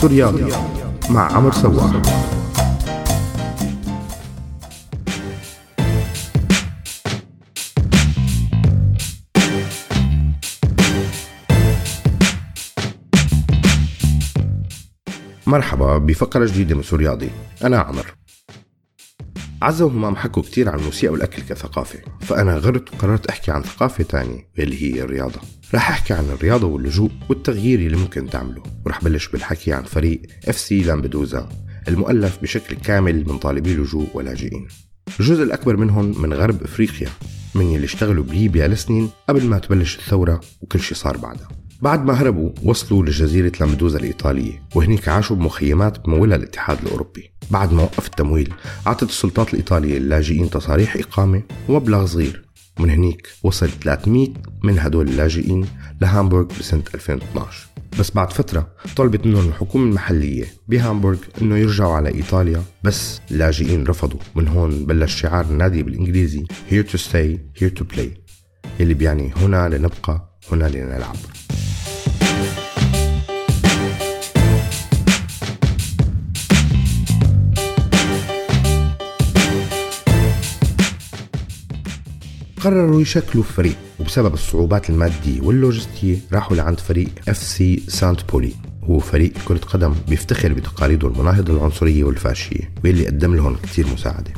[0.00, 0.52] سوريالي
[1.10, 2.02] مع عمر سوار
[15.46, 17.30] مرحبا بفقرة جديدة من سورياضي
[17.64, 18.19] أنا عمر.
[19.62, 24.48] عزة وهمام حكوا كتير عن الموسيقى والأكل كثقافة فأنا غرت وقررت أحكي عن ثقافة تانية
[24.58, 25.40] اللي هي الرياضة.
[25.74, 30.82] رح أحكي عن الرياضة واللجوء والتغيير اللي ممكن تعمله ورح بلش بالحكي عن فريق FC
[30.82, 31.48] لامبدوزا
[31.88, 34.68] المؤلف بشكل كامل من طالبي لجوء ولاجئين.
[35.20, 37.08] الجزء الأكبر منهم من غرب إفريقيا
[37.54, 41.48] من يلي اشتغلوا بليبيا لسنين قبل ما تبلش الثورة وكل شي صار بعدها.
[41.82, 47.32] بعد ما هربوا وصلوا لجزيرة لامبدوزا الإيطالية وهنيك عاشوا بمخيمات بمولها الاتحاد الأوروبي.
[47.50, 48.52] بعد ما وقف التمويل
[48.86, 52.44] أعطت السلطات الإيطالية للاجئين تصاريح إقامة ومبلغ صغير.
[52.78, 54.28] من هنيك وصل 300
[54.64, 55.66] من هدول اللاجئين
[56.00, 57.66] لهامبورغ بسنة 2012
[57.98, 62.62] بس بعد فترة طلبت منهم الحكومة المحلية بهامبورغ إنه يرجعوا على إيطاليا.
[62.84, 64.20] بس اللاجئين رفضوا.
[64.34, 68.08] من هون بلش شعار النادي بالإنجليزي here to stay here to play.
[68.80, 71.16] اللي بيعني هنا لنبقى هنا لنلعب.
[82.60, 88.52] قرروا يشكلوا فريق وبسبب الصعوبات المادية واللوجستية راحوا لعند فريق FC سانت باولي
[88.82, 94.32] هو فريق كرة قدم بيفتخر بتقاليده المناهضة للعنصرية والفاشية واللي قدم لهم كتير مساعدة.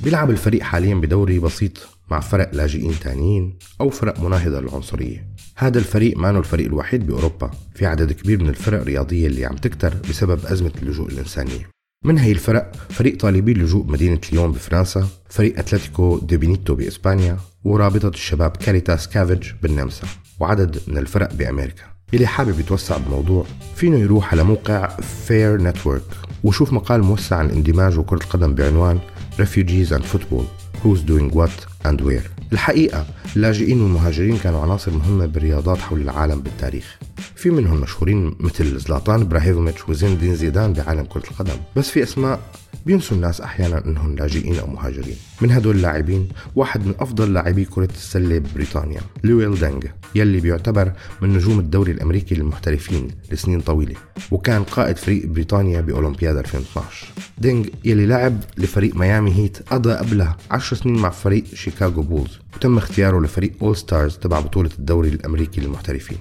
[0.00, 1.72] بيلعب الفريق حاليا بدوري بسيط
[2.10, 7.50] مع فرق لاجئين تانيين أو فرق مناهضة للعنصرية هذا الفريق ما الفريق الوحيد بأوروبا.
[7.74, 11.75] في عدد كبير من الفرق الرياضية اللي عم تكتر بسبب أزمة اللجوء الإنسانية.
[12.06, 18.08] من هي الفرق؟ فريق طالبي اللجوء بمدينة ليون بفرنسا فريق أتلتيكو دي بينيتو بإسبانيا ورابطة
[18.08, 20.06] الشباب كاريتاس كافيج بالنمسا
[20.40, 21.82] وعدد من الفرق بأمريكا.
[22.14, 23.46] اللي حابب يتوسع بالموضوع
[23.76, 24.88] فينه يروح على موقع
[25.26, 26.02] Fare Network
[26.44, 28.98] وشوف مقال موسع عن اندماج وكرة القدم بعنوان
[29.38, 30.44] Refugees and Football
[30.84, 32.52] Who's Doing What and Where.
[32.52, 33.06] الحقيقة
[33.36, 36.98] اللاجئين والمهاجرين كانوا عناصر مهمة بالرياضات حول العالم بالتاريخ.
[37.36, 41.56] في منهم مشهورين مثل زلاتان إبراهيموفيتش وزين الدين زيدان بعالم كرة القدم.
[41.76, 42.40] بس في أسماء
[42.86, 45.16] بينسوا الناس أحيانا أنهم لاجئين أو مهاجرين.
[45.40, 51.34] من هدول اللاعبين واحد من أفضل لاعبي كرة السلة ببريطانيا لويل دينج يلي بيعتبر من
[51.34, 53.94] نجوم الدوري الأمريكي للمحترفين لسنين طويلة
[54.30, 57.06] وكان قائد فريق بريطانيا بأولمبياد 2012
[57.38, 62.78] دينج يلي لعب لفريق ميامي هيت قضى قبلها 10 سنين مع فريق شيكاغو بولز وتم
[62.78, 66.18] اختياره لفريق All Stars تبع بطولة الدوري الأمريكي للمحترفين.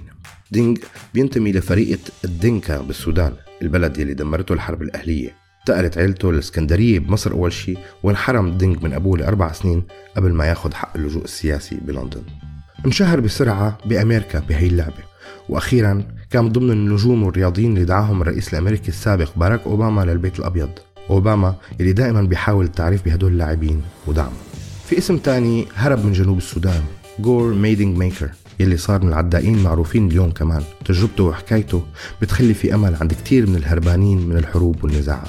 [0.51, 0.78] دينج
[1.13, 5.35] بينتمي لفريق الدينكا بالسودان البلد يلي دمرته الحرب الأهلية.
[5.59, 9.83] انتقلت عيلته للاسكندرية بمصر أول شيء وانحرم دينج من أبوه لأربع سنين
[10.17, 12.22] قبل ما ياخذ حق اللجوء السياسي بلندن.
[12.85, 15.03] انشهر بسرعة بأمريكا بهي اللعبة
[15.50, 20.69] وأخيرا كان ضمن النجوم والرياضيين اللي دعاهم الرئيس الأمريكي السابق باراك أوباما للبيت الأبيض.
[21.09, 24.38] أوباما اللي دائما بيحاول التعريف بهدول اللاعبين ودعمه.
[24.85, 26.83] في اسم تاني هرب من جنوب السودان
[27.19, 28.29] جور ميدينج ميكر
[28.59, 30.63] يلي صار من العدائين معروفين اليوم كمان.
[30.85, 31.83] تجربته وحكايته
[32.21, 35.27] بتخلي في أمل عند كتير من الهربانين من الحروب والنزاعات.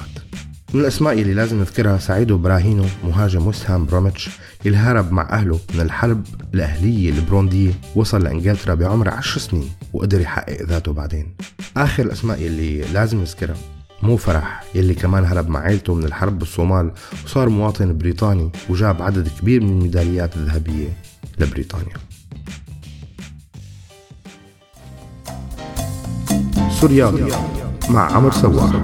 [0.73, 4.29] من الأسماء اللي لازم نذكرها سعيدو براهينو مهاجم وسهام بروميتش
[4.65, 10.61] اللي هرب مع أهله من الحرب الأهلية البروندية وصل لإنجلترا بعمر عشر سنين وقدر يحقق
[10.61, 11.35] ذاته بعدين.
[11.77, 13.57] آخر الأسماء اللي لازم نذكرها
[14.03, 16.91] مو فرح يلي كمان هرب مع عيلته من الحرب بالصومال
[17.25, 20.97] وصار مواطن بريطاني وجاب عدد كبير من الميداليات الذهبية
[21.39, 22.06] لبريطانيا.
[26.81, 27.31] سوريالي
[27.89, 28.81] مع عمر سوار.